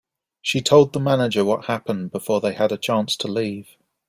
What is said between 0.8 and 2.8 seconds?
the manager what happened before they had a